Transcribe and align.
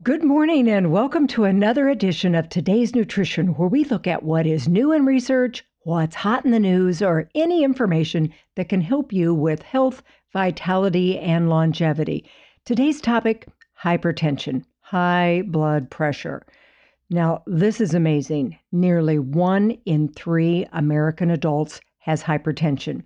Good 0.00 0.22
morning, 0.22 0.68
and 0.68 0.92
welcome 0.92 1.26
to 1.26 1.42
another 1.42 1.88
edition 1.88 2.36
of 2.36 2.48
Today's 2.48 2.94
Nutrition, 2.94 3.48
where 3.48 3.68
we 3.68 3.82
look 3.82 4.06
at 4.06 4.22
what 4.22 4.46
is 4.46 4.68
new 4.68 4.92
in 4.92 5.04
research, 5.04 5.64
what's 5.80 6.14
hot 6.14 6.44
in 6.44 6.52
the 6.52 6.60
news, 6.60 7.02
or 7.02 7.28
any 7.34 7.64
information 7.64 8.32
that 8.54 8.68
can 8.68 8.80
help 8.80 9.12
you 9.12 9.34
with 9.34 9.60
health, 9.60 10.04
vitality, 10.32 11.18
and 11.18 11.50
longevity. 11.50 12.24
Today's 12.64 13.00
topic 13.00 13.48
hypertension, 13.82 14.64
high 14.82 15.42
blood 15.48 15.90
pressure. 15.90 16.46
Now, 17.10 17.42
this 17.48 17.80
is 17.80 17.92
amazing. 17.92 18.56
Nearly 18.70 19.18
one 19.18 19.72
in 19.84 20.12
three 20.12 20.64
American 20.70 21.28
adults 21.28 21.80
has 21.98 22.22
hypertension, 22.22 23.02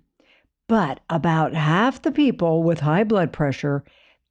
but 0.67 0.99
about 1.09 1.55
half 1.55 2.03
the 2.03 2.11
people 2.11 2.61
with 2.61 2.81
high 2.81 3.03
blood 3.03 3.33
pressure 3.33 3.83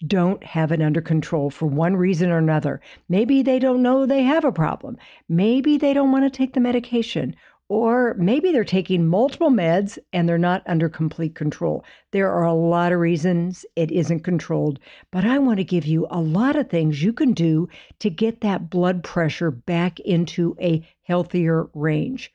don't 0.07 0.43
have 0.45 0.73
it 0.73 0.83
under 0.83 1.01
control 1.01 1.51
for 1.51 1.67
one 1.67 1.97
reason 1.97 2.31
or 2.31 2.39
another. 2.39 2.81
Maybe 3.09 3.43
they 3.43 3.59
don't 3.59 3.83
know 3.83 4.07
they 4.07 4.23
have 4.23 4.45
a 4.45 4.53
problem. 4.53 4.97
Maybe 5.29 5.77
they 5.79 5.95
don't 5.95 6.13
want 6.13 6.25
to 6.25 6.31
take 6.31 6.55
the 6.55 6.61
medication. 6.61 7.35
Or 7.69 8.15
maybe 8.19 8.53
they're 8.53 8.65
taking 8.65 9.07
multiple 9.07 9.49
meds 9.49 9.99
and 10.13 10.29
they're 10.29 10.37
not 10.37 10.63
under 10.67 10.91
complete 10.91 11.35
control. 11.35 11.85
There 12.11 12.31
are 12.31 12.45
a 12.45 12.53
lot 12.53 12.93
of 12.93 13.01
reasons 13.01 13.65
it 13.77 13.91
isn't 13.91 14.25
controlled, 14.25 14.79
but 15.11 15.25
I 15.25 15.39
want 15.39 15.57
to 15.57 15.65
give 15.65 15.87
you 15.87 16.07
a 16.11 16.21
lot 16.21 16.55
of 16.55 16.69
things 16.69 17.03
you 17.03 17.15
can 17.15 17.33
do 17.33 17.69
to 18.01 18.11
get 18.11 18.43
that 18.43 18.69
blood 18.69 19.03
pressure 19.03 19.51
back 19.51 20.01
into 20.01 20.55
a 20.61 20.87
healthier 21.05 21.69
range. 21.73 22.31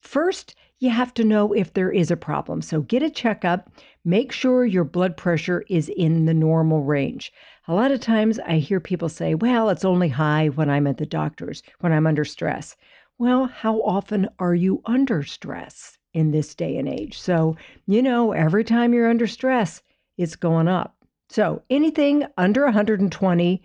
First, 0.00 0.56
you 0.80 0.90
have 0.90 1.14
to 1.14 1.24
know 1.24 1.52
if 1.52 1.74
there 1.74 1.92
is 1.92 2.10
a 2.10 2.16
problem. 2.16 2.62
So 2.62 2.80
get 2.80 3.02
a 3.02 3.10
checkup. 3.10 3.70
Make 4.04 4.32
sure 4.32 4.64
your 4.64 4.84
blood 4.84 5.16
pressure 5.18 5.62
is 5.68 5.90
in 5.90 6.24
the 6.24 6.32
normal 6.32 6.82
range. 6.84 7.32
A 7.68 7.74
lot 7.74 7.90
of 7.90 8.00
times 8.00 8.38
I 8.38 8.56
hear 8.56 8.80
people 8.80 9.10
say, 9.10 9.34
well, 9.34 9.68
it's 9.68 9.84
only 9.84 10.08
high 10.08 10.48
when 10.48 10.70
I'm 10.70 10.86
at 10.86 10.96
the 10.96 11.04
doctor's, 11.04 11.62
when 11.80 11.92
I'm 11.92 12.06
under 12.06 12.24
stress. 12.24 12.76
Well, 13.18 13.44
how 13.44 13.82
often 13.82 14.30
are 14.38 14.54
you 14.54 14.80
under 14.86 15.22
stress 15.22 15.98
in 16.14 16.30
this 16.30 16.54
day 16.54 16.78
and 16.78 16.88
age? 16.88 17.20
So, 17.20 17.56
you 17.86 18.00
know, 18.00 18.32
every 18.32 18.64
time 18.64 18.94
you're 18.94 19.10
under 19.10 19.26
stress, 19.26 19.82
it's 20.16 20.34
going 20.34 20.68
up. 20.68 20.96
So 21.28 21.62
anything 21.68 22.24
under 22.38 22.64
120 22.64 23.62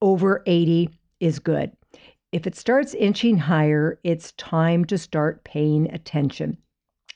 over 0.00 0.42
80 0.46 0.90
is 1.18 1.40
good. 1.40 1.72
If 2.30 2.46
it 2.46 2.54
starts 2.54 2.94
inching 2.94 3.36
higher, 3.36 3.98
it's 4.04 4.30
time 4.32 4.84
to 4.84 4.96
start 4.96 5.42
paying 5.42 5.92
attention. 5.92 6.56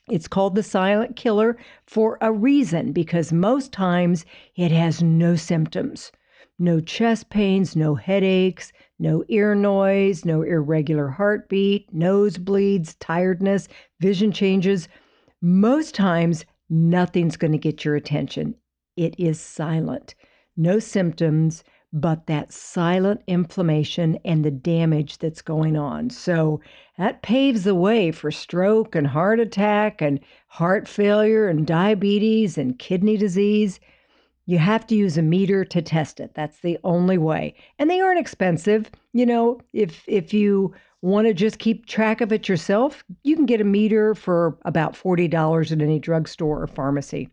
It's 0.09 0.29
called 0.29 0.55
the 0.55 0.63
silent 0.63 1.17
killer 1.17 1.57
for 1.87 2.19
a 2.21 2.33
reason 2.33 2.93
because 2.93 3.33
most 3.33 3.73
times 3.73 4.25
it 4.55 4.71
has 4.71 5.03
no 5.03 5.37
symptoms 5.37 6.13
no 6.59 6.81
chest 6.81 7.29
pains, 7.29 7.77
no 7.77 7.95
headaches, 7.95 8.73
no 8.99 9.25
ear 9.29 9.55
noise, 9.55 10.25
no 10.25 10.43
irregular 10.43 11.09
heartbeat, 11.09 11.93
nosebleeds, 11.95 12.97
tiredness, 12.99 13.69
vision 14.01 14.33
changes. 14.33 14.89
Most 15.43 15.95
times, 15.95 16.47
nothing's 16.71 17.37
going 17.37 17.53
to 17.53 17.59
get 17.59 17.85
your 17.85 17.95
attention. 17.95 18.55
It 18.97 19.15
is 19.19 19.39
silent, 19.39 20.15
no 20.57 20.79
symptoms, 20.79 21.63
but 21.97 22.27
that 22.27 22.53
silent 22.53 23.23
inflammation 23.27 24.19
and 24.23 24.45
the 24.45 24.51
damage 24.51 25.17
that's 25.17 25.41
going 25.41 25.79
on. 25.79 26.11
So 26.11 26.61
that 26.99 27.23
paves 27.23 27.65
the 27.65 27.75
way 27.75 28.13
for 28.13 28.31
stroke 28.31 28.95
and 28.95 29.07
heart 29.07 29.41
attack 29.41 30.03
and 30.03 30.21
heart 30.49 30.87
failure 30.87 31.49
and 31.49 31.67
diabetes 31.67 32.59
and 32.59 32.79
kidney 32.79 33.17
disease. 33.17 33.81
You 34.45 34.59
have 34.59 34.87
to 34.89 34.95
use 34.95 35.17
a 35.17 35.23
meter 35.23 35.65
to 35.65 35.81
test 35.81 36.21
it. 36.21 36.35
That's 36.35 36.61
the 36.61 36.79
only 36.85 37.17
way. 37.17 37.55
And 37.79 37.89
they 37.89 38.01
aren't 38.01 38.21
expensive. 38.21 38.91
You 39.15 39.25
know, 39.25 39.59
if 39.73 40.05
if 40.07 40.35
you 40.35 40.75
want 41.01 41.27
to 41.27 41.33
just 41.33 41.59
keep 41.59 41.87
track 41.87 42.21
of 42.21 42.31
it 42.31 42.47
yourself, 42.47 43.05
you 43.23 43.37
can 43.37 43.47
get 43.47 43.63
a 43.63 43.65
meter 43.65 44.15
for 44.15 44.59
about 44.67 44.93
$40 44.93 45.73
at 45.73 45.81
any 45.81 45.99
drugstore 45.99 46.63
or 46.63 46.67
pharmacy. 46.67 47.31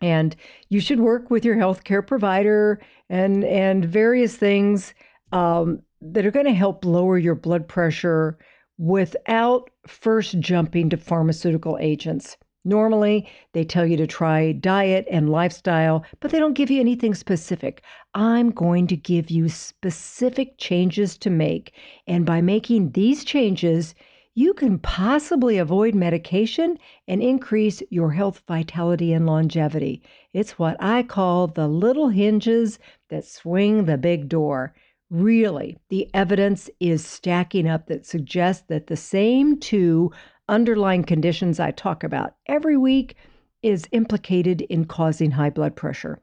And 0.00 0.34
you 0.68 0.80
should 0.80 1.00
work 1.00 1.30
with 1.30 1.44
your 1.44 1.56
healthcare 1.56 2.06
provider 2.06 2.80
and 3.08 3.44
and 3.44 3.84
various 3.84 4.36
things 4.36 4.94
um, 5.32 5.82
that 6.00 6.24
are 6.24 6.30
going 6.30 6.46
to 6.46 6.52
help 6.52 6.84
lower 6.84 7.18
your 7.18 7.34
blood 7.34 7.68
pressure 7.68 8.38
without 8.78 9.68
first 9.86 10.40
jumping 10.40 10.88
to 10.90 10.96
pharmaceutical 10.96 11.76
agents. 11.80 12.36
Normally, 12.64 13.26
they 13.52 13.64
tell 13.64 13.86
you 13.86 13.96
to 13.96 14.06
try 14.06 14.52
diet 14.52 15.06
and 15.10 15.30
lifestyle, 15.30 16.04
but 16.20 16.30
they 16.30 16.38
don't 16.38 16.54
give 16.54 16.70
you 16.70 16.80
anything 16.80 17.14
specific. 17.14 17.82
I'm 18.14 18.50
going 18.50 18.86
to 18.88 18.96
give 18.96 19.30
you 19.30 19.48
specific 19.48 20.58
changes 20.58 21.16
to 21.18 21.30
make. 21.30 21.72
And 22.06 22.26
by 22.26 22.42
making 22.42 22.92
these 22.92 23.24
changes, 23.24 23.94
you 24.34 24.54
can 24.54 24.78
possibly 24.78 25.58
avoid 25.58 25.94
medication 25.94 26.78
and 27.08 27.22
increase 27.22 27.82
your 27.90 28.12
health, 28.12 28.42
vitality, 28.46 29.12
and 29.12 29.26
longevity. 29.26 30.02
It's 30.32 30.58
what 30.58 30.76
I 30.80 31.02
call 31.02 31.48
the 31.48 31.66
little 31.66 32.08
hinges 32.08 32.78
that 33.08 33.24
swing 33.24 33.84
the 33.84 33.98
big 33.98 34.28
door. 34.28 34.72
Really, 35.10 35.76
the 35.88 36.08
evidence 36.14 36.70
is 36.78 37.04
stacking 37.04 37.68
up 37.68 37.86
that 37.86 38.06
suggests 38.06 38.64
that 38.68 38.86
the 38.86 38.96
same 38.96 39.58
two 39.58 40.12
underlying 40.48 41.02
conditions 41.02 41.58
I 41.58 41.72
talk 41.72 42.04
about 42.04 42.34
every 42.46 42.76
week 42.76 43.16
is 43.62 43.88
implicated 43.92 44.62
in 44.62 44.84
causing 44.84 45.32
high 45.32 45.50
blood 45.50 45.74
pressure, 45.74 46.20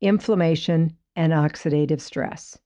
inflammation, 0.00 0.96
and 1.16 1.32
oxidative 1.32 2.00
stress. 2.00 2.58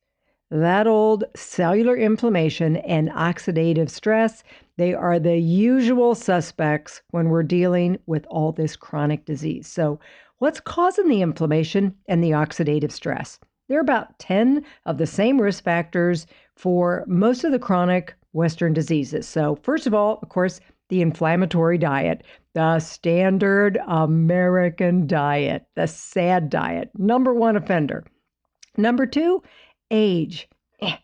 That 0.51 0.87
old 0.87 1.25
cellular 1.37 1.97
inflammation 1.97 2.77
and 2.77 3.11
oxidative 3.11 3.91
stress 3.91 4.43
they 4.79 4.95
are 4.95 5.19
the 5.19 5.37
usual 5.37 6.15
suspects 6.15 7.03
when 7.11 7.29
we're 7.29 7.43
dealing 7.43 7.99
with 8.07 8.25
all 8.31 8.53
this 8.53 8.77
chronic 8.77 9.25
disease. 9.25 9.67
So, 9.67 9.99
what's 10.39 10.61
causing 10.61 11.09
the 11.09 11.21
inflammation 11.21 11.97
and 12.07 12.23
the 12.23 12.31
oxidative 12.31 12.93
stress? 12.93 13.41
There 13.69 13.77
are 13.79 13.83
about 13.83 14.19
10 14.21 14.65
of 14.87 14.97
the 14.97 15.07
same 15.07 15.41
risk 15.41 15.65
factors 15.65 16.27
for 16.55 17.05
most 17.09 17.43
of 17.43 17.51
the 17.51 17.59
chronic 17.59 18.15
Western 18.33 18.73
diseases. 18.73 19.27
So, 19.27 19.57
first 19.65 19.89
of 19.89 19.95
all, 19.95 20.21
of 20.23 20.29
course, 20.29 20.61
the 20.91 21.03
inflammatory 21.03 21.77
diet, 21.77 22.23
the 22.55 22.79
standard 22.79 23.79
American 23.89 25.09
diet, 25.09 25.67
the 25.75 25.89
sad 25.89 26.51
diet, 26.51 26.91
number 26.97 27.35
one 27.35 27.57
offender. 27.57 28.05
Number 28.77 29.07
two, 29.07 29.43
age. 29.91 30.49
Eh, 30.81 30.97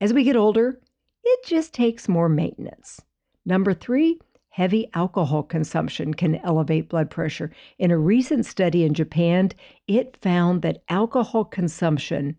as 0.00 0.12
we 0.12 0.24
get 0.24 0.36
older, 0.36 0.80
it 1.24 1.44
just 1.44 1.74
takes 1.74 2.08
more 2.08 2.28
maintenance. 2.28 3.00
Number 3.44 3.74
three, 3.74 4.20
heavy 4.50 4.88
alcohol 4.94 5.42
consumption 5.42 6.14
can 6.14 6.36
elevate 6.36 6.88
blood 6.88 7.10
pressure. 7.10 7.50
In 7.78 7.90
a 7.90 7.98
recent 7.98 8.46
study 8.46 8.84
in 8.84 8.94
Japan, 8.94 9.50
it 9.86 10.16
found 10.20 10.62
that 10.62 10.82
alcohol 10.88 11.44
consumption 11.44 12.36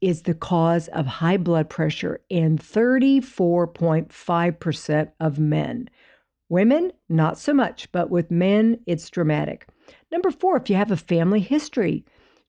is 0.00 0.22
the 0.22 0.34
cause 0.34 0.88
of 0.88 1.06
high 1.06 1.36
blood 1.38 1.70
pressure 1.70 2.20
in 2.28 2.58
34.5% 2.58 5.12
of 5.18 5.38
men. 5.38 5.88
Women, 6.50 6.92
not 7.08 7.38
so 7.38 7.54
much, 7.54 7.90
but 7.90 8.10
with 8.10 8.30
men, 8.30 8.80
it's 8.86 9.08
dramatic. 9.08 9.66
Number 10.12 10.30
four, 10.30 10.58
if 10.58 10.68
you 10.68 10.76
have 10.76 10.90
a 10.90 10.96
family 10.96 11.40
history, 11.40 12.04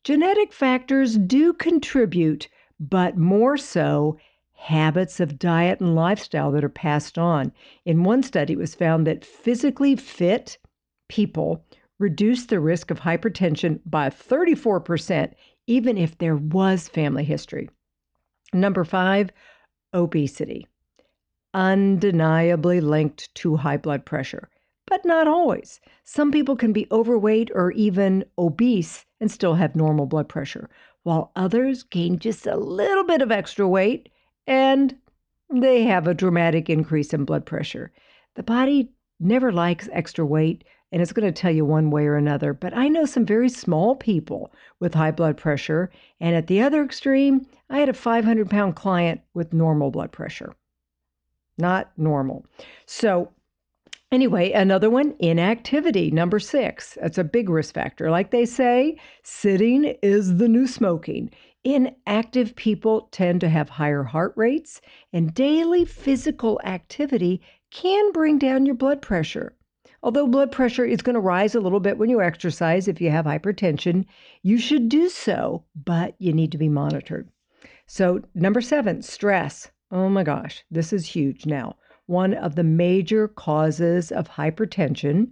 genetic 0.06 0.54
factors 0.54 1.18
do 1.18 1.52
contribute, 1.52 2.48
but 2.80 3.18
more 3.18 3.58
so 3.58 4.18
habits 4.54 5.20
of 5.20 5.40
diet 5.40 5.82
and 5.82 5.96
lifestyle 5.96 6.52
that 6.52 6.64
are 6.64 6.70
passed 6.70 7.18
on. 7.18 7.52
In 7.86 8.04
one 8.04 8.24
study, 8.24 8.54
it 8.54 8.60
was 8.60 8.76
found 8.76 9.06
that 9.06 9.26
physically 9.26 9.96
fit 9.96 10.58
people 11.10 11.66
reduce 11.98 12.46
the 12.46 12.60
risk 12.60 12.92
of 12.92 13.00
hypertension 13.00 13.80
by 13.86 14.10
34%, 14.10 15.34
even 15.66 15.98
if 15.98 16.18
there 16.20 16.36
was 16.36 16.88
family 16.88 17.24
history. 17.24 17.70
Number 18.54 18.84
five, 18.84 19.32
obesity. 19.94 20.68
Undeniably 21.54 22.80
linked 22.80 23.34
to 23.36 23.56
high 23.56 23.78
blood 23.78 24.06
pressure, 24.06 24.50
but 24.88 25.06
not 25.06 25.28
always. 25.28 25.80
Some 26.04 26.32
people 26.32 26.56
can 26.56 26.74
be 26.74 26.88
overweight 26.92 27.52
or 27.54 27.72
even 27.72 28.26
obese 28.38 29.06
and 29.20 29.32
still 29.32 29.56
have 29.56 29.76
normal 29.76 30.06
blood 30.06 30.30
pressure, 30.30 30.70
while 31.04 31.32
others 31.36 31.84
gain 31.84 32.20
just 32.20 32.46
a 32.46 32.58
little 32.58 33.04
bit 33.04 33.22
of 33.22 33.32
extra 33.32 33.68
weight 33.68 34.10
and 34.48 34.96
they 35.50 35.84
have 35.84 36.08
a 36.08 36.14
dramatic 36.14 36.70
increase 36.70 37.14
in 37.14 37.26
blood 37.26 37.46
pressure. 37.46 37.92
The 38.36 38.44
body 38.44 38.90
never 39.20 39.52
likes 39.52 39.90
extra 39.92 40.26
weight, 40.26 40.64
and 40.92 41.02
it's 41.02 41.14
going 41.14 41.32
to 41.32 41.42
tell 41.42 41.52
you 41.52 41.66
one 41.66 41.90
way 41.90 42.06
or 42.06 42.16
another. 42.16 42.54
But 42.54 42.76
I 42.76 42.88
know 42.88 43.06
some 43.06 43.26
very 43.26 43.50
small 43.50 43.96
people 43.96 44.52
with 44.80 44.94
high 44.94 45.12
blood 45.12 45.38
pressure. 45.38 45.92
And 46.20 46.36
at 46.36 46.48
the 46.48 46.62
other 46.62 46.84
extreme, 46.84 47.48
I 47.70 47.80
had 47.80 47.90
a 47.90 47.94
500 47.94 48.50
pound 48.50 48.76
client 48.76 49.22
with 49.34 49.54
normal 49.54 49.92
blood 49.92 50.12
pressure. 50.12 50.54
Not 51.58 51.92
normal. 51.98 52.46
So, 52.86 53.32
anyway, 54.16 54.52
another 54.54 54.90
one 54.90 55.14
inactivity, 55.20 56.10
number 56.10 56.40
six. 56.40 56.98
That's 57.02 57.18
a 57.18 57.24
big 57.24 57.50
risk 57.50 57.74
factor. 57.74 58.10
Like 58.10 58.32
they 58.32 58.46
say, 58.46 58.98
sitting 59.24 59.84
is 60.02 60.38
the 60.38 60.48
new 60.48 60.66
smoking. 60.66 61.30
Inactive 61.66 62.56
people 62.56 63.10
tend 63.12 63.42
to 63.42 63.50
have 63.50 63.68
higher 63.70 64.04
heart 64.04 64.34
rates, 64.36 64.82
and 65.12 65.34
daily 65.34 65.84
physical 65.84 66.62
activity 66.64 67.42
can 67.72 68.14
bring 68.14 68.40
down 68.40 68.66
your 68.66 68.76
blood 68.76 69.02
pressure. 69.02 69.56
Although 70.02 70.28
blood 70.28 70.52
pressure 70.52 70.86
is 70.86 71.02
going 71.02 71.16
to 71.16 71.20
rise 71.20 71.54
a 71.54 71.60
little 71.60 71.80
bit 71.82 71.98
when 71.98 72.10
you 72.10 72.22
exercise 72.22 72.88
if 72.88 73.02
you 73.02 73.12
have 73.12 73.26
hypertension, 73.26 74.06
you 74.44 74.58
should 74.58 74.88
do 74.88 75.10
so, 75.10 75.66
but 75.76 76.16
you 76.20 76.32
need 76.32 76.52
to 76.54 76.58
be 76.58 76.70
monitored. 76.70 77.28
So, 77.86 78.22
number 78.34 78.62
seven, 78.62 79.02
stress. 79.02 79.72
Oh 79.92 80.08
my 80.08 80.24
gosh, 80.24 80.64
this 80.72 80.94
is 80.94 81.06
huge 81.08 81.46
now. 81.46 81.76
One 82.08 82.34
of 82.34 82.56
the 82.56 82.64
major 82.64 83.28
causes 83.28 84.12
of 84.12 84.30
hypertension 84.30 85.32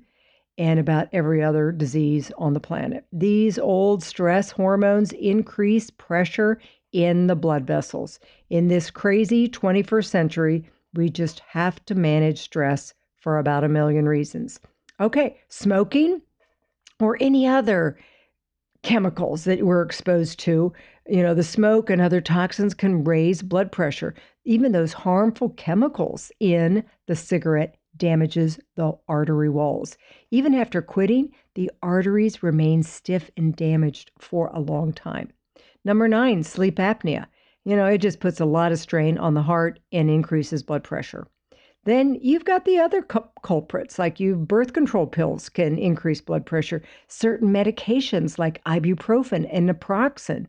and 0.57 0.79
about 0.79 1.07
every 1.13 1.43
other 1.43 1.71
disease 1.71 2.31
on 2.37 2.53
the 2.53 2.59
planet. 2.59 3.05
These 3.11 3.57
old 3.57 4.03
stress 4.03 4.51
hormones 4.51 5.11
increase 5.13 5.89
pressure 5.89 6.59
in 6.91 7.27
the 7.27 7.35
blood 7.35 7.65
vessels. 7.65 8.19
In 8.49 8.67
this 8.67 8.91
crazy 8.91 9.49
21st 9.49 10.05
century, 10.05 10.65
we 10.93 11.09
just 11.09 11.39
have 11.39 11.83
to 11.85 11.95
manage 11.95 12.39
stress 12.39 12.93
for 13.17 13.39
about 13.39 13.63
a 13.63 13.69
million 13.69 14.07
reasons. 14.07 14.59
Okay, 14.99 15.37
smoking 15.47 16.21
or 16.99 17.17
any 17.19 17.47
other 17.47 17.97
chemicals 18.83 19.45
that 19.45 19.65
we're 19.65 19.81
exposed 19.81 20.39
to, 20.39 20.71
you 21.07 21.23
know, 21.23 21.33
the 21.33 21.43
smoke 21.43 21.89
and 21.89 22.01
other 22.01 22.21
toxins 22.21 22.73
can 22.73 23.03
raise 23.03 23.41
blood 23.41 23.71
pressure. 23.71 24.13
Even 24.45 24.71
those 24.71 24.93
harmful 24.93 25.49
chemicals 25.51 26.31
in 26.39 26.83
the 27.07 27.15
cigarette 27.15 27.75
damages 27.97 28.59
the 28.75 28.91
artery 29.07 29.49
walls. 29.49 29.97
Even 30.31 30.53
after 30.53 30.81
quitting, 30.81 31.31
the 31.55 31.71
arteries 31.81 32.43
remain 32.43 32.83
stiff 32.83 33.31
and 33.37 33.55
damaged 33.55 34.11
for 34.19 34.47
a 34.53 34.59
long 34.59 34.93
time. 34.93 35.31
Number 35.85 36.07
nine, 36.07 36.43
sleep 36.43 36.75
apnea. 36.75 37.27
You 37.65 37.75
know, 37.75 37.85
it 37.85 37.99
just 37.99 38.19
puts 38.19 38.39
a 38.39 38.45
lot 38.45 38.71
of 38.71 38.79
strain 38.79 39.17
on 39.17 39.33
the 39.33 39.43
heart 39.43 39.79
and 39.91 40.09
increases 40.09 40.63
blood 40.63 40.83
pressure. 40.83 41.27
Then 41.85 42.17
you've 42.21 42.45
got 42.45 42.65
the 42.65 42.79
other 42.79 43.01
culprits, 43.43 43.99
like 43.99 44.19
you 44.19 44.35
birth 44.35 44.73
control 44.73 45.05
pills 45.05 45.49
can 45.49 45.77
increase 45.77 46.21
blood 46.21 46.45
pressure. 46.45 46.81
Certain 47.07 47.49
medications 47.49 48.39
like 48.39 48.63
ibuprofen 48.63 49.47
and 49.51 49.69
naproxen, 49.69 50.47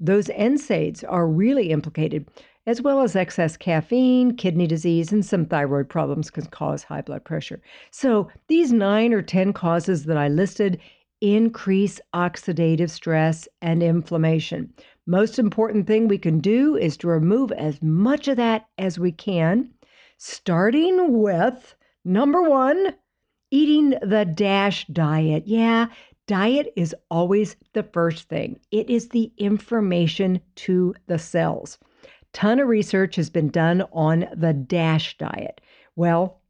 those 0.00 0.26
NSAIDs 0.26 1.04
are 1.08 1.28
really 1.28 1.70
implicated 1.70 2.26
as 2.66 2.80
well 2.80 3.00
as 3.00 3.16
excess 3.16 3.56
caffeine, 3.56 4.36
kidney 4.36 4.66
disease, 4.66 5.12
and 5.12 5.24
some 5.24 5.44
thyroid 5.44 5.88
problems 5.88 6.30
can 6.30 6.46
cause 6.46 6.84
high 6.84 7.00
blood 7.00 7.24
pressure. 7.24 7.60
So, 7.90 8.28
these 8.46 8.72
nine 8.72 9.12
or 9.12 9.22
10 9.22 9.52
causes 9.52 10.04
that 10.04 10.16
I 10.16 10.28
listed 10.28 10.78
increase 11.20 12.00
oxidative 12.14 12.90
stress 12.90 13.48
and 13.60 13.82
inflammation. 13.82 14.72
Most 15.06 15.38
important 15.38 15.86
thing 15.86 16.06
we 16.06 16.18
can 16.18 16.38
do 16.40 16.76
is 16.76 16.96
to 16.98 17.08
remove 17.08 17.50
as 17.52 17.82
much 17.82 18.28
of 18.28 18.36
that 18.36 18.66
as 18.78 18.98
we 18.98 19.12
can, 19.12 19.70
starting 20.22 21.20
with 21.20 21.74
number 22.04 22.42
one, 22.42 22.94
eating 23.50 23.90
the 24.02 24.24
DASH 24.24 24.86
diet. 24.86 25.44
Yeah, 25.46 25.86
diet 26.26 26.72
is 26.76 26.94
always 27.10 27.56
the 27.72 27.82
first 27.82 28.28
thing, 28.28 28.60
it 28.70 28.88
is 28.88 29.08
the 29.08 29.32
information 29.38 30.40
to 30.56 30.94
the 31.06 31.18
cells 31.18 31.78
ton 32.32 32.58
of 32.58 32.68
research 32.68 33.16
has 33.16 33.30
been 33.30 33.48
done 33.48 33.82
on 33.92 34.26
the 34.34 34.52
DASH 34.52 35.18
diet. 35.18 35.60
Well, 35.96 36.40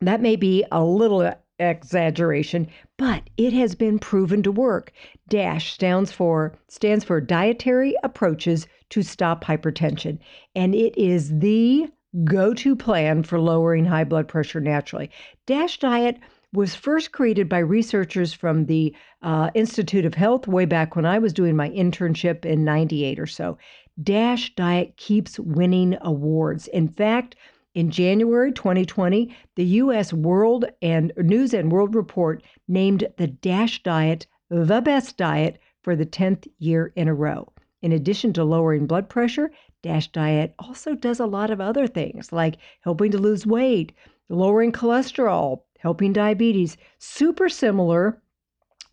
that 0.00 0.20
may 0.20 0.36
be 0.36 0.64
a 0.70 0.84
little 0.84 1.32
exaggeration, 1.58 2.68
but 2.98 3.22
it 3.36 3.52
has 3.52 3.74
been 3.74 3.98
proven 3.98 4.42
to 4.42 4.52
work. 4.52 4.92
DASH 5.28 5.72
stands 5.72 6.12
for 6.12 6.54
stands 6.68 7.04
for 7.04 7.20
dietary 7.20 7.94
approaches 8.02 8.66
to 8.90 9.02
stop 9.02 9.44
hypertension, 9.44 10.18
and 10.54 10.74
it 10.74 10.96
is 10.98 11.38
the 11.38 11.88
go-to 12.24 12.76
plan 12.76 13.22
for 13.22 13.40
lowering 13.40 13.84
high 13.84 14.04
blood 14.04 14.28
pressure 14.28 14.60
naturally. 14.60 15.10
DASH 15.46 15.78
diet 15.78 16.18
was 16.52 16.74
first 16.74 17.12
created 17.12 17.48
by 17.48 17.58
researchers 17.58 18.34
from 18.34 18.66
the 18.66 18.94
uh, 19.22 19.50
Institute 19.54 20.04
of 20.04 20.14
Health 20.14 20.46
way 20.46 20.66
back 20.66 20.94
when 20.94 21.06
I 21.06 21.18
was 21.18 21.32
doing 21.32 21.56
my 21.56 21.70
internship 21.70 22.44
in 22.44 22.64
98 22.64 23.18
or 23.18 23.26
so. 23.26 23.56
Dash 24.02 24.54
Diet 24.54 24.96
keeps 24.96 25.38
winning 25.38 25.96
awards. 26.00 26.68
In 26.68 26.88
fact, 26.88 27.36
in 27.74 27.90
January 27.90 28.52
2020, 28.52 29.34
the 29.54 29.64
U.S. 29.64 30.12
World 30.12 30.66
and 30.82 31.12
News 31.16 31.54
and 31.54 31.72
World 31.72 31.94
Report 31.94 32.42
named 32.68 33.06
the 33.16 33.26
Dash 33.26 33.82
Diet 33.82 34.26
the 34.50 34.82
best 34.82 35.16
diet 35.16 35.58
for 35.82 35.96
the 35.96 36.06
10th 36.06 36.46
year 36.58 36.92
in 36.96 37.08
a 37.08 37.14
row. 37.14 37.50
In 37.80 37.92
addition 37.92 38.32
to 38.34 38.44
lowering 38.44 38.86
blood 38.86 39.08
pressure, 39.08 39.50
Dash 39.82 40.08
Diet 40.08 40.54
also 40.58 40.94
does 40.94 41.20
a 41.20 41.26
lot 41.26 41.50
of 41.50 41.60
other 41.60 41.86
things 41.86 42.32
like 42.32 42.56
helping 42.80 43.10
to 43.10 43.18
lose 43.18 43.46
weight, 43.46 43.92
lowering 44.28 44.72
cholesterol, 44.72 45.62
helping 45.78 46.12
diabetes, 46.12 46.76
super 46.98 47.48
similar 47.48 48.22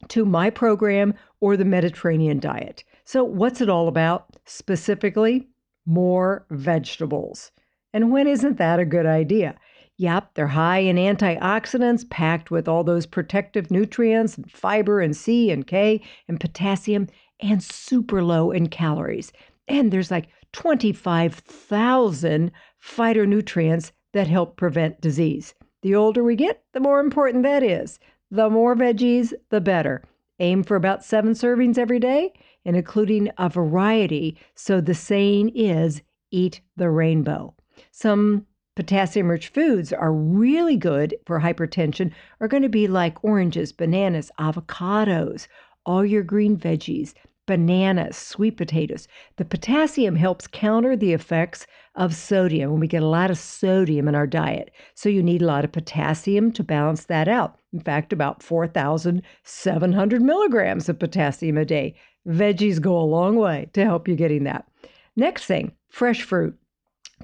to 0.07 0.25
my 0.25 0.49
program 0.49 1.13
or 1.39 1.55
the 1.55 1.65
Mediterranean 1.65 2.39
diet. 2.39 2.83
So, 3.05 3.23
what's 3.23 3.61
it 3.61 3.69
all 3.69 3.87
about? 3.87 4.35
Specifically, 4.45 5.47
more 5.85 6.45
vegetables. 6.49 7.51
And 7.93 8.11
when 8.11 8.27
isn't 8.27 8.57
that 8.57 8.79
a 8.79 8.85
good 8.85 9.05
idea? 9.05 9.55
Yep, 9.97 10.31
they're 10.33 10.47
high 10.47 10.79
in 10.79 10.95
antioxidants, 10.95 12.09
packed 12.09 12.51
with 12.51 12.67
all 12.67 12.83
those 12.83 13.05
protective 13.05 13.69
nutrients, 13.69 14.37
and 14.37 14.49
fiber 14.49 15.01
and 15.01 15.15
C 15.15 15.51
and 15.51 15.67
K 15.67 16.01
and 16.27 16.39
potassium, 16.39 17.07
and 17.41 17.61
super 17.61 18.23
low 18.23 18.51
in 18.51 18.67
calories. 18.67 19.31
And 19.67 19.91
there's 19.91 20.11
like 20.11 20.29
25,000 20.53 22.51
phytonutrients 22.83 23.91
that 24.13 24.27
help 24.27 24.57
prevent 24.57 25.01
disease. 25.01 25.53
The 25.81 25.95
older 25.95 26.23
we 26.23 26.35
get, 26.35 26.63
the 26.73 26.79
more 26.79 26.99
important 26.99 27.43
that 27.43 27.63
is. 27.63 27.99
The 28.31 28.49
more 28.49 28.75
veggies, 28.75 29.33
the 29.49 29.61
better. 29.61 30.03
Aim 30.39 30.63
for 30.63 30.75
about 30.75 31.03
seven 31.03 31.33
servings 31.33 31.77
every 31.77 31.99
day 31.99 32.33
and 32.65 32.75
including 32.75 33.29
a 33.37 33.49
variety. 33.49 34.37
So 34.55 34.81
the 34.81 34.93
saying 34.93 35.49
is 35.55 36.01
eat 36.31 36.61
the 36.75 36.89
rainbow. 36.89 37.55
Some 37.91 38.45
potassium 38.75 39.29
rich 39.29 39.49
foods 39.49 39.91
are 39.91 40.13
really 40.13 40.77
good 40.77 41.15
for 41.25 41.39
hypertension 41.39 42.11
are 42.39 42.47
going 42.47 42.63
to 42.63 42.69
be 42.69 42.87
like 42.87 43.23
oranges, 43.23 43.71
bananas, 43.71 44.31
avocados, 44.39 45.47
all 45.85 46.05
your 46.05 46.23
green 46.23 46.57
veggies, 46.57 47.13
bananas, 47.49 48.15
sweet 48.15 48.57
potatoes. 48.57 49.07
The 49.37 49.43
potassium 49.43 50.15
helps 50.15 50.45
counter 50.45 50.95
the 50.95 51.13
effects 51.13 51.65
of 51.95 52.13
sodium 52.13 52.69
when 52.69 52.79
we 52.79 52.87
get 52.87 53.01
a 53.01 53.07
lot 53.07 53.31
of 53.31 53.39
sodium 53.39 54.07
in 54.07 54.13
our 54.13 54.27
diet. 54.27 54.69
So 54.93 55.09
you 55.09 55.23
need 55.23 55.41
a 55.41 55.47
lot 55.47 55.65
of 55.65 55.71
potassium 55.71 56.51
to 56.51 56.63
balance 56.63 57.05
that 57.05 57.27
out. 57.27 57.57
In 57.73 57.79
fact, 57.79 58.13
about 58.13 58.43
4,700 58.43 60.21
milligrams 60.21 60.89
of 60.89 60.99
potassium 60.99 61.57
a 61.57 61.65
day. 61.65 61.95
Veggies 62.27 62.79
go 62.79 62.95
a 62.95 63.01
long 63.01 63.35
way 63.35 63.67
to 63.73 63.83
help 63.83 64.07
you 64.07 64.15
getting 64.15 64.43
that. 64.43 64.67
Next 65.15 65.45
thing, 65.45 65.71
fresh 65.89 66.21
fruit. 66.21 66.55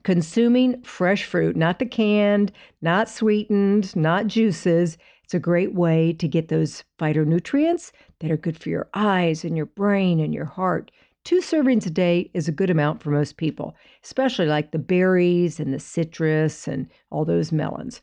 Consuming 0.02 0.82
fresh 0.82 1.24
fruit, 1.24 1.56
not 1.56 1.78
the 1.78 1.86
canned, 1.86 2.52
not 2.82 3.10
sweetened, 3.10 3.96
not 3.96 4.26
juices. 4.26 4.98
It's 5.24 5.36
a 5.36 5.40
great 5.40 5.76
way 5.76 6.14
to 6.14 6.28
get 6.28 6.48
those 6.48 6.84
phytonutrients 7.00 7.92
that 8.20 8.32
are 8.32 8.38
good 8.38 8.58
for 8.58 8.70
your 8.70 8.88
eyes 8.94 9.44
and 9.44 9.56
your 9.56 9.66
brain 9.66 10.20
and 10.20 10.34
your 10.34 10.46
heart. 10.46 10.92
Two 11.24 11.40
servings 11.40 11.88
a 11.88 11.90
day 11.90 12.30
is 12.36 12.48
a 12.48 12.52
good 12.52 12.70
amount 12.70 13.02
for 13.02 13.10
most 13.10 13.38
people, 13.38 13.76
especially 14.04 14.46
like 14.46 14.72
the 14.72 14.80
berries 14.80 15.60
and 15.60 15.74
the 15.74 15.80
citrus 15.80 16.68
and 16.68 16.88
all 17.10 17.26
those 17.26 17.52
melons. 17.52 18.02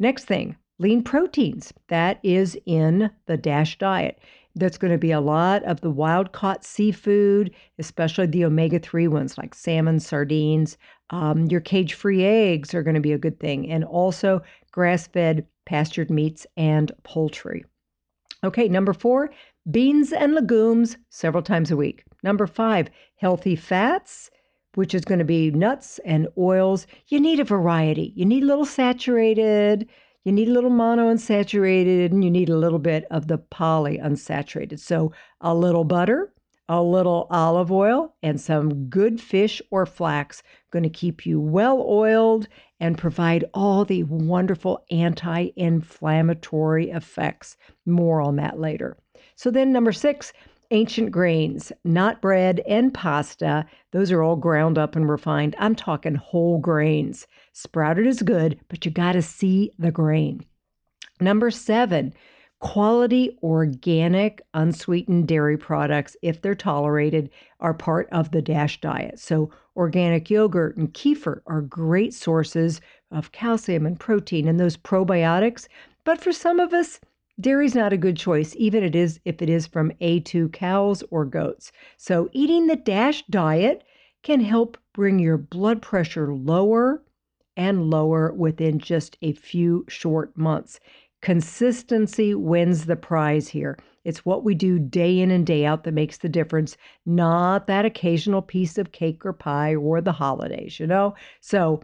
Next 0.00 0.24
thing, 0.24 0.56
lean 0.80 1.04
proteins. 1.04 1.72
That 1.88 2.18
is 2.24 2.58
in 2.66 3.10
the 3.26 3.36
DASH 3.36 3.78
diet. 3.78 4.18
That's 4.56 4.78
going 4.78 4.90
to 4.90 4.98
be 4.98 5.12
a 5.12 5.20
lot 5.20 5.62
of 5.62 5.80
the 5.80 5.90
wild 5.90 6.32
caught 6.32 6.64
seafood, 6.64 7.54
especially 7.78 8.26
the 8.26 8.44
omega 8.44 8.80
3 8.80 9.06
ones 9.06 9.38
like 9.38 9.54
salmon, 9.54 10.00
sardines. 10.00 10.76
Um, 11.10 11.46
your 11.46 11.60
cage 11.60 11.94
free 11.94 12.24
eggs 12.24 12.74
are 12.74 12.82
going 12.82 12.94
to 12.94 13.00
be 13.00 13.12
a 13.12 13.18
good 13.18 13.38
thing, 13.38 13.70
and 13.70 13.84
also 13.84 14.42
grass 14.72 15.06
fed 15.06 15.46
pastured 15.66 16.10
meats 16.10 16.48
and 16.56 16.90
poultry. 17.04 17.64
Okay, 18.42 18.68
number 18.68 18.92
four, 18.92 19.30
beans 19.70 20.12
and 20.12 20.34
legumes 20.34 20.96
several 21.10 21.42
times 21.42 21.70
a 21.70 21.76
week. 21.76 22.04
Number 22.22 22.46
five, 22.46 22.88
healthy 23.16 23.54
fats, 23.56 24.30
which 24.74 24.94
is 24.94 25.04
going 25.04 25.18
to 25.18 25.24
be 25.24 25.50
nuts 25.50 26.00
and 26.04 26.28
oils. 26.38 26.86
You 27.08 27.20
need 27.20 27.40
a 27.40 27.44
variety. 27.44 28.12
You 28.16 28.24
need 28.24 28.42
a 28.42 28.46
little 28.46 28.64
saturated, 28.64 29.88
you 30.24 30.32
need 30.32 30.48
a 30.48 30.52
little 30.52 30.70
monounsaturated 30.70 32.06
and 32.06 32.22
you 32.22 32.30
need 32.30 32.50
a 32.50 32.56
little 32.56 32.78
bit 32.78 33.04
of 33.10 33.26
the 33.26 33.38
polyunsaturated. 33.38 34.78
So 34.78 35.12
a 35.40 35.54
little 35.54 35.84
butter, 35.84 36.32
a 36.70 36.80
little 36.80 37.26
olive 37.30 37.72
oil, 37.72 38.14
and 38.22 38.40
some 38.40 38.84
good 38.84 39.20
fish 39.20 39.60
or 39.72 39.84
flax 39.84 40.40
going 40.70 40.84
to 40.84 40.88
keep 40.88 41.26
you 41.26 41.40
well 41.40 41.84
oiled 41.84 42.46
and 42.78 42.96
provide 42.96 43.44
all 43.52 43.84
the 43.84 44.04
wonderful 44.04 44.84
anti 44.88 45.48
inflammatory 45.56 46.88
effects. 46.90 47.56
More 47.86 48.22
on 48.22 48.36
that 48.36 48.60
later. 48.60 48.96
So, 49.34 49.50
then 49.50 49.72
number 49.72 49.90
six, 49.90 50.32
ancient 50.70 51.10
grains, 51.10 51.72
not 51.82 52.22
bread 52.22 52.60
and 52.68 52.94
pasta. 52.94 53.66
Those 53.90 54.12
are 54.12 54.22
all 54.22 54.36
ground 54.36 54.78
up 54.78 54.94
and 54.94 55.10
refined. 55.10 55.56
I'm 55.58 55.74
talking 55.74 56.14
whole 56.14 56.58
grains. 56.58 57.26
Sprouted 57.52 58.06
is 58.06 58.22
good, 58.22 58.60
but 58.68 58.84
you 58.84 58.92
got 58.92 59.12
to 59.12 59.22
see 59.22 59.72
the 59.76 59.90
grain. 59.90 60.46
Number 61.20 61.50
seven, 61.50 62.14
quality 62.60 63.36
organic 63.42 64.42
unsweetened 64.54 65.26
dairy 65.26 65.56
products, 65.56 66.16
if 66.22 66.40
they're 66.40 66.54
tolerated, 66.54 67.30
are 67.58 67.74
part 67.74 68.08
of 68.12 68.30
the 68.30 68.42
DASH 68.42 68.80
diet. 68.80 69.18
So, 69.18 69.50
organic 69.76 70.30
yogurt 70.30 70.76
and 70.76 70.92
kefir 70.92 71.40
are 71.46 71.62
great 71.62 72.14
sources 72.14 72.80
of 73.10 73.32
calcium 73.32 73.86
and 73.86 73.98
protein 73.98 74.46
and 74.46 74.60
those 74.60 74.76
probiotics. 74.76 75.68
But 76.04 76.20
for 76.20 76.32
some 76.32 76.60
of 76.60 76.72
us, 76.72 77.00
Dairy's 77.40 77.74
not 77.74 77.94
a 77.94 77.96
good 77.96 78.18
choice, 78.18 78.54
even 78.58 78.84
it 78.84 78.94
is 78.94 79.18
if 79.24 79.40
it 79.40 79.48
is 79.48 79.66
from 79.66 79.92
A2 80.02 80.52
cows 80.52 81.02
or 81.10 81.24
goats. 81.24 81.72
So 81.96 82.28
eating 82.32 82.66
the 82.66 82.76
DASH 82.76 83.24
diet 83.28 83.82
can 84.22 84.40
help 84.40 84.76
bring 84.92 85.18
your 85.18 85.38
blood 85.38 85.80
pressure 85.80 86.34
lower 86.34 87.02
and 87.56 87.90
lower 87.90 88.32
within 88.32 88.78
just 88.78 89.16
a 89.22 89.32
few 89.32 89.84
short 89.88 90.36
months. 90.36 90.78
Consistency 91.22 92.34
wins 92.34 92.86
the 92.86 92.96
prize 92.96 93.48
here. 93.48 93.78
It's 94.04 94.24
what 94.24 94.42
we 94.42 94.54
do 94.54 94.78
day 94.78 95.20
in 95.20 95.30
and 95.30 95.46
day 95.46 95.66
out 95.66 95.84
that 95.84 95.92
makes 95.92 96.18
the 96.18 96.28
difference, 96.28 96.76
not 97.04 97.66
that 97.66 97.84
occasional 97.84 98.40
piece 98.40 98.78
of 98.78 98.92
cake 98.92 99.26
or 99.26 99.34
pie 99.34 99.74
or 99.74 100.00
the 100.00 100.12
holidays, 100.12 100.80
you 100.80 100.86
know? 100.86 101.14
So, 101.40 101.82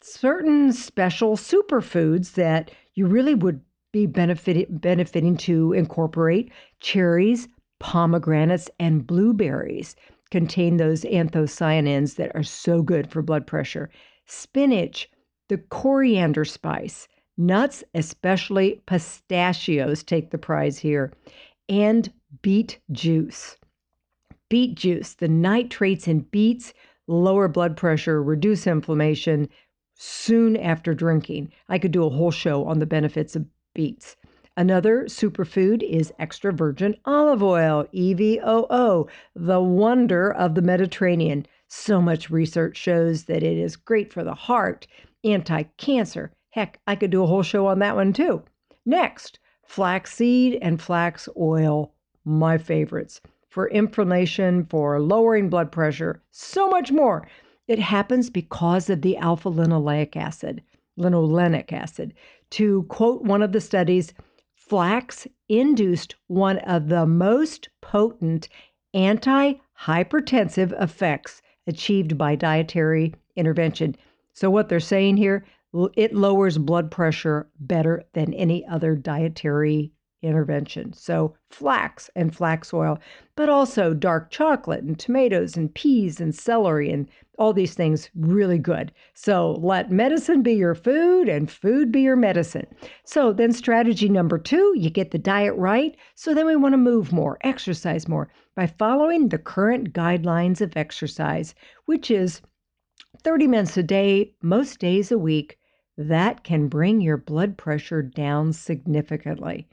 certain 0.00 0.72
special 0.72 1.36
superfoods 1.36 2.32
that 2.34 2.70
you 2.94 3.06
really 3.06 3.34
would 3.34 3.60
be 3.92 4.06
benefit, 4.06 4.80
benefiting 4.80 5.36
to 5.36 5.74
incorporate 5.74 6.50
cherries, 6.80 7.48
pomegranates, 7.78 8.70
and 8.80 9.06
blueberries 9.06 9.94
contain 10.30 10.78
those 10.78 11.02
anthocyanins 11.04 12.16
that 12.16 12.34
are 12.34 12.42
so 12.42 12.80
good 12.80 13.10
for 13.10 13.20
blood 13.20 13.46
pressure. 13.46 13.90
Spinach, 14.24 15.10
the 15.48 15.58
coriander 15.58 16.46
spice, 16.46 17.06
nuts, 17.36 17.82
especially 17.94 18.82
pistachios, 18.86 20.02
take 20.02 20.30
the 20.30 20.38
prize 20.38 20.78
here, 20.78 21.12
and 21.68 22.12
beet 22.42 22.78
juice. 22.90 23.56
Beet 24.48 24.74
juice, 24.74 25.14
the 25.14 25.28
nitrates 25.28 26.06
in 26.06 26.20
beets 26.20 26.74
lower 27.08 27.48
blood 27.48 27.76
pressure, 27.76 28.22
reduce 28.22 28.66
inflammation 28.66 29.48
soon 29.94 30.56
after 30.56 30.94
drinking. 30.94 31.52
I 31.68 31.78
could 31.78 31.92
do 31.92 32.04
a 32.04 32.10
whole 32.10 32.30
show 32.30 32.64
on 32.64 32.78
the 32.78 32.86
benefits 32.86 33.36
of 33.36 33.46
beets. 33.74 34.16
Another 34.56 35.04
superfood 35.04 35.82
is 35.82 36.12
extra 36.18 36.52
virgin 36.52 36.94
olive 37.06 37.42
oil, 37.42 37.86
EVOO, 37.94 39.08
the 39.34 39.60
wonder 39.60 40.32
of 40.32 40.54
the 40.54 40.62
Mediterranean. 40.62 41.46
So 41.68 42.02
much 42.02 42.30
research 42.30 42.76
shows 42.76 43.24
that 43.24 43.42
it 43.42 43.56
is 43.56 43.76
great 43.76 44.12
for 44.12 44.22
the 44.22 44.34
heart, 44.34 44.86
anti 45.24 45.62
cancer. 45.78 46.32
Heck, 46.52 46.80
I 46.86 46.96
could 46.96 47.10
do 47.10 47.22
a 47.22 47.26
whole 47.26 47.42
show 47.42 47.66
on 47.66 47.78
that 47.78 47.96
one 47.96 48.12
too. 48.12 48.42
Next, 48.84 49.38
flaxseed 49.64 50.58
and 50.60 50.80
flax 50.80 51.26
oil, 51.34 51.94
my 52.26 52.58
favorites. 52.58 53.22
For 53.48 53.68
inflammation, 53.70 54.66
for 54.66 55.00
lowering 55.00 55.48
blood 55.48 55.72
pressure, 55.72 56.22
so 56.30 56.68
much 56.68 56.92
more. 56.92 57.26
It 57.66 57.78
happens 57.78 58.28
because 58.28 58.90
of 58.90 59.00
the 59.00 59.16
alpha 59.16 59.50
linoleic 59.50 60.14
acid, 60.14 60.62
linolenic 60.98 61.72
acid. 61.72 62.12
To 62.50 62.82
quote 62.84 63.22
one 63.22 63.42
of 63.42 63.52
the 63.52 63.60
studies, 63.60 64.12
flax 64.54 65.26
induced 65.48 66.16
one 66.26 66.58
of 66.58 66.88
the 66.88 67.06
most 67.06 67.70
potent 67.80 68.50
anti 68.92 69.54
hypertensive 69.80 70.78
effects 70.82 71.40
achieved 71.66 72.18
by 72.18 72.34
dietary 72.34 73.14
intervention. 73.36 73.96
So, 74.34 74.50
what 74.50 74.68
they're 74.68 74.80
saying 74.80 75.16
here, 75.16 75.46
it 75.94 76.14
lowers 76.14 76.58
blood 76.58 76.90
pressure 76.90 77.48
better 77.58 78.04
than 78.12 78.34
any 78.34 78.66
other 78.66 78.94
dietary 78.94 79.92
intervention. 80.22 80.92
So, 80.92 81.34
flax 81.50 82.08
and 82.14 82.34
flax 82.34 82.72
oil, 82.72 82.98
but 83.34 83.48
also 83.48 83.92
dark 83.92 84.30
chocolate 84.30 84.84
and 84.84 84.98
tomatoes 84.98 85.56
and 85.56 85.74
peas 85.74 86.20
and 86.20 86.34
celery 86.34 86.90
and 86.90 87.08
all 87.38 87.52
these 87.52 87.74
things 87.74 88.08
really 88.14 88.58
good. 88.58 88.92
So, 89.14 89.52
let 89.54 89.90
medicine 89.90 90.42
be 90.42 90.52
your 90.52 90.76
food 90.76 91.28
and 91.28 91.50
food 91.50 91.90
be 91.90 92.02
your 92.02 92.14
medicine. 92.16 92.66
So, 93.04 93.32
then 93.32 93.52
strategy 93.52 94.08
number 94.08 94.38
two, 94.38 94.74
you 94.76 94.90
get 94.90 95.10
the 95.10 95.18
diet 95.18 95.54
right. 95.56 95.96
So, 96.14 96.34
then 96.34 96.46
we 96.46 96.54
want 96.54 96.74
to 96.74 96.78
move 96.78 97.12
more, 97.12 97.38
exercise 97.40 98.06
more 98.06 98.28
by 98.54 98.68
following 98.68 99.28
the 99.28 99.38
current 99.38 99.92
guidelines 99.92 100.60
of 100.60 100.76
exercise, 100.76 101.54
which 101.86 102.10
is 102.10 102.40
30 103.24 103.46
minutes 103.48 103.76
a 103.76 103.82
day, 103.82 104.34
most 104.42 104.78
days 104.78 105.10
a 105.10 105.18
week. 105.18 105.58
That 105.96 106.42
can 106.42 106.68
bring 106.68 107.00
your 107.00 107.16
blood 107.16 107.58
pressure 107.58 108.02
down 108.02 108.52
significantly. 108.52 109.68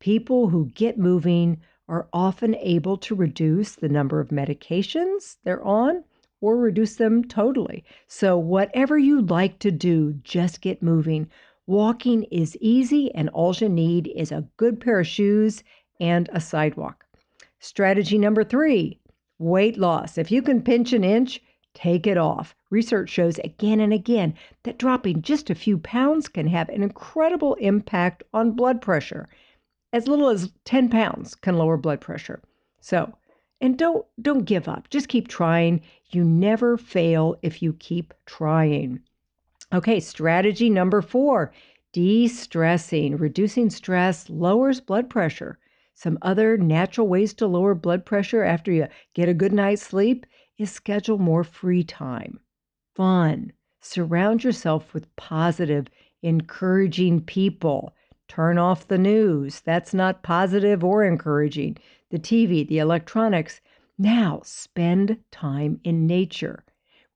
People 0.00 0.48
who 0.48 0.66
get 0.74 0.98
moving 0.98 1.60
are 1.88 2.08
often 2.12 2.56
able 2.56 2.96
to 2.96 3.14
reduce 3.14 3.74
the 3.74 3.88
number 3.88 4.18
of 4.18 4.28
medications 4.30 5.36
they're 5.44 5.62
on 5.62 6.04
or 6.40 6.56
reduce 6.56 6.96
them 6.96 7.24
totally. 7.24 7.84
So, 8.08 8.36
whatever 8.36 8.98
you 8.98 9.22
like 9.22 9.60
to 9.60 9.70
do, 9.70 10.14
just 10.24 10.60
get 10.60 10.82
moving. 10.82 11.30
Walking 11.66 12.24
is 12.24 12.56
easy, 12.60 13.14
and 13.14 13.28
all 13.28 13.54
you 13.54 13.68
need 13.68 14.12
is 14.16 14.32
a 14.32 14.48
good 14.56 14.80
pair 14.80 14.98
of 15.00 15.06
shoes 15.06 15.62
and 16.00 16.28
a 16.32 16.40
sidewalk. 16.40 17.06
Strategy 17.60 18.18
number 18.18 18.42
three 18.42 18.98
weight 19.38 19.78
loss. 19.78 20.18
If 20.18 20.32
you 20.32 20.42
can 20.42 20.62
pinch 20.62 20.92
an 20.92 21.04
inch, 21.04 21.40
take 21.74 22.06
it 22.06 22.18
off. 22.18 22.54
Research 22.70 23.10
shows 23.10 23.38
again 23.38 23.80
and 23.80 23.92
again 23.92 24.34
that 24.62 24.78
dropping 24.78 25.22
just 25.22 25.50
a 25.50 25.54
few 25.54 25.78
pounds 25.78 26.28
can 26.28 26.46
have 26.48 26.68
an 26.68 26.82
incredible 26.82 27.54
impact 27.54 28.22
on 28.32 28.52
blood 28.52 28.80
pressure 28.80 29.28
as 29.92 30.08
little 30.08 30.30
as 30.30 30.52
10 30.64 30.88
pounds 30.88 31.34
can 31.34 31.56
lower 31.56 31.76
blood 31.76 32.00
pressure. 32.00 32.40
So, 32.80 33.14
and 33.60 33.78
don't 33.78 34.04
don't 34.20 34.44
give 34.44 34.68
up. 34.68 34.88
Just 34.90 35.08
keep 35.08 35.28
trying. 35.28 35.82
You 36.10 36.24
never 36.24 36.76
fail 36.76 37.36
if 37.42 37.62
you 37.62 37.74
keep 37.74 38.14
trying. 38.26 39.00
Okay, 39.72 40.00
strategy 40.00 40.68
number 40.68 41.00
4, 41.00 41.52
de-stressing. 41.92 43.16
Reducing 43.16 43.70
stress 43.70 44.28
lowers 44.28 44.80
blood 44.80 45.08
pressure. 45.08 45.58
Some 45.94 46.18
other 46.22 46.56
natural 46.56 47.06
ways 47.06 47.32
to 47.34 47.46
lower 47.46 47.74
blood 47.74 48.04
pressure 48.04 48.42
after 48.42 48.72
you 48.72 48.88
get 49.14 49.28
a 49.28 49.34
good 49.34 49.52
night's 49.52 49.82
sleep 49.82 50.26
is 50.58 50.70
schedule 50.70 51.18
more 51.18 51.44
free 51.44 51.82
time. 51.82 52.40
Fun. 52.94 53.52
Surround 53.80 54.44
yourself 54.44 54.94
with 54.94 55.14
positive, 55.16 55.88
encouraging 56.22 57.20
people. 57.20 57.94
Turn 58.28 58.58
off 58.58 58.88
the 58.88 58.98
news. 58.98 59.60
That's 59.60 59.92
not 59.92 60.22
positive 60.22 60.84
or 60.84 61.04
encouraging. 61.04 61.78
The 62.10 62.18
TV, 62.18 62.66
the 62.66 62.78
electronics. 62.78 63.60
Now, 63.98 64.40
spend 64.44 65.18
time 65.30 65.80
in 65.84 66.06
nature. 66.06 66.64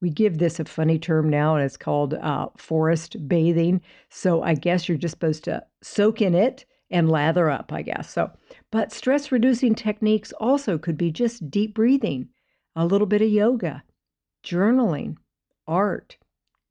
We 0.00 0.10
give 0.10 0.38
this 0.38 0.60
a 0.60 0.64
funny 0.64 0.98
term 0.98 1.30
now, 1.30 1.56
and 1.56 1.64
it's 1.64 1.76
called 1.76 2.14
uh, 2.14 2.48
forest 2.56 3.28
bathing. 3.28 3.80
So 4.10 4.42
I 4.42 4.54
guess 4.54 4.88
you're 4.88 4.98
just 4.98 5.12
supposed 5.12 5.44
to 5.44 5.64
soak 5.82 6.20
in 6.20 6.34
it 6.34 6.64
and 6.90 7.10
lather 7.10 7.48
up, 7.50 7.72
I 7.72 7.82
guess. 7.82 8.10
So, 8.10 8.30
but 8.70 8.92
stress 8.92 9.32
reducing 9.32 9.74
techniques 9.74 10.32
also 10.32 10.78
could 10.78 10.98
be 10.98 11.10
just 11.10 11.50
deep 11.50 11.74
breathing, 11.74 12.28
a 12.76 12.86
little 12.86 13.06
bit 13.06 13.22
of 13.22 13.28
yoga, 13.30 13.82
journaling, 14.44 15.16
art, 15.66 16.18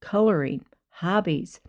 coloring, 0.02 0.64
hobbies, 0.90 1.60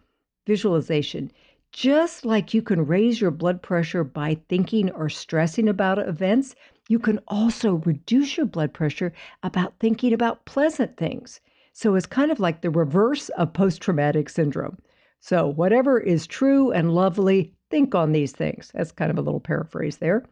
visualization. 0.47 1.33
Just 1.73 2.25
like 2.25 2.55
you 2.55 2.63
can 2.63 2.87
raise 2.87 3.21
your 3.21 3.31
blood 3.31 3.63
pressure 3.63 4.05
by 4.05 4.39
thinking 4.49 4.91
or 4.93 5.09
stressing 5.09 5.69
about 5.69 5.99
events, 5.99 6.55
you 6.89 6.99
can 6.99 7.19
also 7.27 7.77
reduce 7.87 8.37
your 8.37 8.47
blood 8.47 8.73
pressure 8.73 9.13
about 9.43 9.75
thinking 9.81 10.13
about 10.13 10.45
pleasant 10.45 10.97
things. 10.97 11.41
So 11.73 11.95
it's 11.95 12.07
kind 12.07 12.31
of 12.31 12.39
like 12.39 12.61
the 12.61 12.71
reverse 12.71 13.29
of 13.31 13.53
post 13.53 13.83
traumatic 13.83 14.29
syndrome. 14.29 14.79
So, 15.21 15.47
whatever 15.47 15.99
is 15.99 16.27
true 16.27 16.71
and 16.71 16.95
lovely, 16.95 17.53
think 17.71 17.95
on 17.95 18.13
these 18.13 18.33
things. 18.33 18.71
That's 18.75 18.93
kind 18.93 19.11
of 19.11 19.19
a 19.19 19.23
little 19.23 19.41
paraphrase 19.41 19.97
there. 19.97 20.25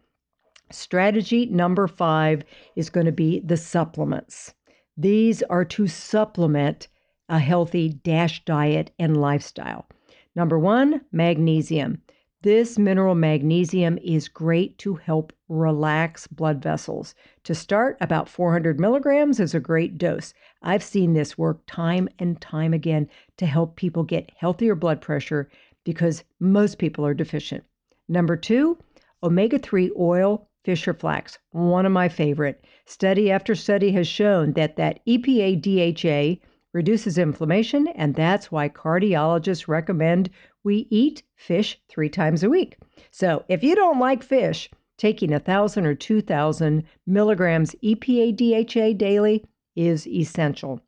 Strategy 0.71 1.47
number 1.47 1.87
five 1.87 2.43
is 2.75 2.91
going 2.91 3.07
to 3.07 3.13
be 3.13 3.41
the 3.41 3.57
supplements. 3.57 4.55
These 4.97 5.43
are 5.45 5.65
to 5.67 5.87
supplement 5.87 6.89
a 7.29 7.39
healthy 7.39 7.91
DASH 7.91 8.45
diet 8.45 8.91
and 8.99 9.17
lifestyle. 9.17 9.87
Number 10.35 10.59
one, 10.59 11.01
magnesium. 11.13 12.03
This 12.43 12.79
mineral 12.79 13.15
magnesium 13.15 13.99
is 14.03 14.29
great 14.29 14.77
to 14.79 14.95
help 14.97 15.33
relax 15.49 16.27
blood 16.27 16.63
vessels. 16.63 17.15
To 17.45 17.55
start, 17.55 17.97
about 18.01 18.29
400 18.29 18.79
milligrams 18.79 19.41
is 19.41 19.55
a 19.55 19.61
great 19.61 19.97
dose. 19.97 20.35
I've 20.61 20.83
seen 20.83 21.15
this 21.15 21.39
work 21.39 21.63
time 21.67 22.09
and 22.19 22.41
time 22.41 22.75
again 22.75 23.09
to 23.37 23.47
help 23.47 23.77
people 23.77 24.03
get 24.03 24.31
healthier 24.37 24.75
blood 24.75 25.01
pressure 25.01 25.49
because 25.85 26.25
most 26.39 26.79
people 26.79 27.07
are 27.07 27.15
deficient. 27.15 27.65
Number 28.09 28.37
two, 28.37 28.77
omega 29.23 29.59
3 29.59 29.93
oil 29.99 30.49
Fisher 30.65 30.95
flax, 30.95 31.39
one 31.51 31.85
of 31.85 31.93
my 31.93 32.09
favorite. 32.09 32.65
Study 32.87 33.31
after 33.31 33.55
study 33.55 33.93
has 33.93 34.09
shown 34.09 34.53
that 34.55 34.77
that 34.77 35.05
EPA 35.07 35.61
DHA 35.61 36.41
reduces 36.73 37.19
inflammation, 37.19 37.87
and 37.89 38.15
that's 38.15 38.51
why 38.51 38.69
cardiologists 38.69 39.69
recommend 39.69 40.31
we 40.65 40.89
eat 40.91 41.23
fish 41.37 41.79
three 41.89 42.09
times 42.09 42.43
a 42.43 42.51
week. 42.51 42.79
So 43.11 43.45
if 43.49 43.63
you 43.63 43.77
don't 43.77 44.01
like 44.01 44.23
fish, 44.23 44.71
taking 44.97 45.31
1,000 45.31 45.87
or 45.87 45.95
2,000 45.95 46.83
milligrams 47.07 47.75
EPA 47.83 48.35
DHA 48.35 48.97
daily 48.97 49.45
is 49.77 50.07
essential. 50.07 50.81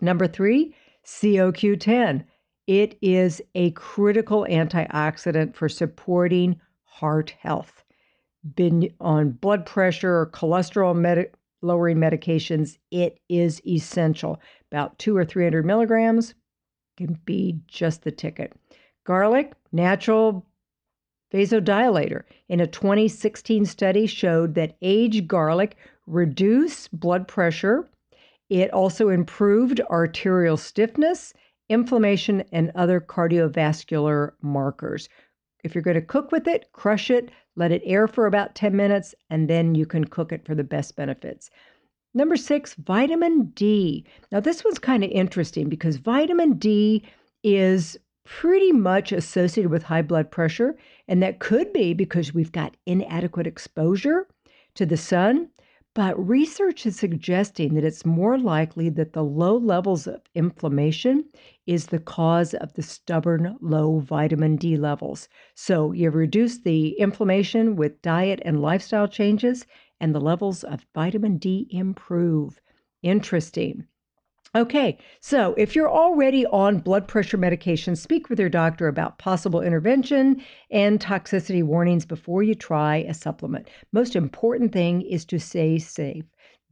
Number 0.00 0.26
three, 0.26 0.74
COQ10. 1.04 2.24
It 2.66 2.96
is 3.02 3.42
a 3.54 3.70
critical 3.72 4.46
antioxidant 4.48 5.54
for 5.54 5.68
supporting 5.68 6.58
heart 6.84 7.34
health. 7.38 7.83
Been 8.56 8.92
on 9.00 9.30
blood 9.30 9.64
pressure 9.64 10.18
or 10.20 10.26
cholesterol 10.26 10.94
med- 10.94 11.30
lowering 11.62 11.96
medications, 11.96 12.78
it 12.90 13.18
is 13.28 13.60
essential. 13.66 14.40
About 14.70 14.98
two 14.98 15.16
or 15.16 15.24
300 15.24 15.64
milligrams 15.64 16.34
can 16.96 17.18
be 17.24 17.58
just 17.66 18.02
the 18.02 18.12
ticket. 18.12 18.52
Garlic, 19.04 19.52
natural 19.72 20.46
vasodilator. 21.32 22.22
In 22.48 22.60
a 22.60 22.66
2016 22.66 23.64
study 23.64 24.06
showed 24.06 24.54
that 24.54 24.76
aged 24.82 25.26
garlic 25.26 25.76
reduced 26.06 26.98
blood 26.98 27.26
pressure. 27.26 27.88
It 28.48 28.70
also 28.72 29.08
improved 29.08 29.80
arterial 29.90 30.56
stiffness, 30.56 31.32
inflammation, 31.68 32.42
and 32.52 32.70
other 32.74 33.00
cardiovascular 33.00 34.32
markers. 34.42 35.08
If 35.64 35.74
you're 35.74 35.82
going 35.82 35.96
to 35.96 36.02
cook 36.02 36.30
with 36.30 36.46
it, 36.46 36.70
crush 36.72 37.10
it, 37.10 37.30
let 37.56 37.72
it 37.72 37.82
air 37.84 38.06
for 38.06 38.26
about 38.26 38.54
10 38.54 38.76
minutes, 38.76 39.14
and 39.30 39.48
then 39.48 39.74
you 39.74 39.86
can 39.86 40.04
cook 40.04 40.30
it 40.30 40.44
for 40.44 40.54
the 40.54 40.62
best 40.62 40.94
benefits. 40.94 41.50
Number 42.14 42.36
six, 42.36 42.74
vitamin 42.74 43.46
D. 43.54 44.04
Now, 44.30 44.38
this 44.38 44.62
one's 44.62 44.78
kind 44.78 45.02
of 45.02 45.10
interesting 45.10 45.68
because 45.68 45.96
vitamin 45.96 46.52
D 46.54 47.02
is 47.42 47.96
pretty 48.24 48.72
much 48.72 49.12
associated 49.12 49.70
with 49.70 49.82
high 49.82 50.02
blood 50.02 50.30
pressure. 50.30 50.76
And 51.08 51.22
that 51.22 51.40
could 51.40 51.72
be 51.72 51.92
because 51.92 52.32
we've 52.32 52.52
got 52.52 52.76
inadequate 52.86 53.46
exposure 53.46 54.28
to 54.74 54.86
the 54.86 54.96
sun. 54.96 55.48
But 55.94 56.16
research 56.28 56.84
is 56.86 56.96
suggesting 56.96 57.74
that 57.74 57.84
it's 57.84 58.04
more 58.04 58.36
likely 58.38 58.90
that 58.90 59.12
the 59.12 59.24
low 59.24 59.56
levels 59.56 60.06
of 60.06 60.20
inflammation 60.34 61.24
is 61.66 61.86
the 61.86 61.98
cause 61.98 62.52
of 62.54 62.74
the 62.74 62.82
stubborn 62.82 63.56
low 63.60 63.98
vitamin 64.00 64.54
D 64.56 64.76
levels. 64.76 65.28
So 65.54 65.92
you 65.92 66.10
reduce 66.10 66.58
the 66.58 66.90
inflammation 67.00 67.76
with 67.76 68.02
diet 68.02 68.40
and 68.44 68.60
lifestyle 68.60 69.08
changes, 69.08 69.66
and 69.98 70.14
the 70.14 70.20
levels 70.20 70.62
of 70.64 70.86
vitamin 70.94 71.38
D 71.38 71.66
improve. 71.70 72.60
Interesting. 73.02 73.86
Okay, 74.56 74.98
so 75.20 75.52
if 75.58 75.74
you're 75.74 75.90
already 75.90 76.46
on 76.46 76.78
blood 76.78 77.08
pressure 77.08 77.36
medication, 77.36 77.96
speak 77.96 78.28
with 78.30 78.38
your 78.38 78.48
doctor 78.48 78.86
about 78.86 79.18
possible 79.18 79.60
intervention 79.60 80.40
and 80.70 81.00
toxicity 81.00 81.64
warnings 81.64 82.06
before 82.06 82.44
you 82.44 82.54
try 82.54 82.98
a 82.98 83.14
supplement. 83.14 83.68
Most 83.92 84.14
important 84.14 84.70
thing 84.72 85.02
is 85.02 85.24
to 85.24 85.40
stay 85.40 85.78
safe. 85.80 86.24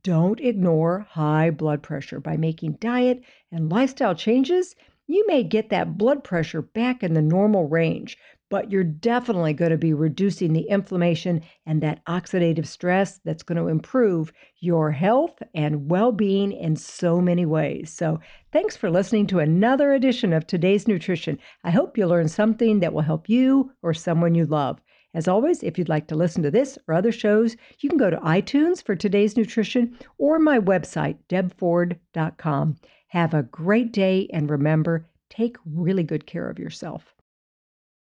Don't 0.05 0.39
ignore 0.39 1.09
high 1.11 1.51
blood 1.51 1.83
pressure. 1.83 2.21
By 2.21 2.37
making 2.37 2.75
diet 2.75 3.23
and 3.51 3.69
lifestyle 3.69 4.15
changes, 4.15 4.77
you 5.07 5.27
may 5.27 5.43
get 5.43 5.71
that 5.71 5.99
blood 5.99 6.25
pressure 6.25 6.63
back 6.63 7.03
in 7.03 7.15
the 7.15 7.23
normal 7.23 7.69
range 7.69 8.17
but 8.53 8.71
you're 8.71 8.85
definitely 8.85 9.55
going 9.55 9.71
to 9.71 9.79
be 9.79 9.95
reducing 9.95 10.53
the 10.53 10.69
inflammation 10.69 11.41
and 11.65 11.83
that 11.83 12.05
oxidative 12.05 12.67
stress 12.67 13.19
that's 13.25 13.43
going 13.43 13.57
to 13.57 13.67
improve 13.67 14.31
your 14.61 14.91
health 14.91 15.43
and 15.55 15.91
well 15.91 16.13
being 16.13 16.53
in 16.53 16.77
so 16.77 17.19
many 17.19 17.47
ways. 17.47 17.91
So, 17.91 18.21
thanks 18.53 18.77
for 18.77 18.91
listening 18.91 19.27
to 19.29 19.39
another 19.39 19.95
edition 19.95 20.35
of 20.35 20.47
Today's 20.47 20.87
Nutrition. 20.87 21.39
I 21.65 21.71
hope 21.71 21.97
you 21.97 22.07
learned 22.07 22.31
something 22.31 22.81
that 22.81 22.93
will 22.93 23.01
help 23.01 23.27
you 23.27 23.73
or 23.81 23.95
someone 23.95 24.35
you 24.35 24.45
love. 24.45 24.83
As 25.15 25.27
always, 25.27 25.63
if 25.63 25.79
you'd 25.79 25.89
like 25.89 26.07
to 26.09 26.15
listen 26.15 26.43
to 26.43 26.51
this 26.51 26.79
or 26.87 26.95
other 26.95 27.11
shows, 27.11 27.57
you 27.81 27.89
can 27.89 27.99
go 27.99 28.11
to 28.11 28.19
iTunes 28.19 28.83
for 28.83 28.95
Today's 28.95 29.35
Nutrition 29.35 29.97
or 30.19 30.39
my 30.39 30.59
website, 30.59 31.17
debford.com. 31.31 32.77
Have 33.13 33.35
a 33.35 33.43
great 33.43 33.93
day 33.93 34.27
and 34.33 34.51
remember, 34.51 35.07
take 35.29 35.57
really 35.65 36.03
good 36.03 36.27
care 36.27 36.51
of 36.51 36.59
yourself. 36.59 37.15